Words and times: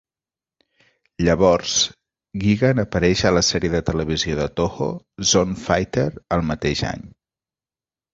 Llavors, 1.25 1.73
Gigan 2.43 2.81
apareix 2.83 3.21
a 3.29 3.31
la 3.39 3.43
sèrie 3.49 3.71
de 3.73 3.81
televisió 3.89 4.39
de 4.39 4.47
Toho 4.61 4.87
"Zone 5.33 5.59
Fighter" 5.67 6.07
el 6.39 6.43
mateix 6.53 6.83
any. 6.95 7.05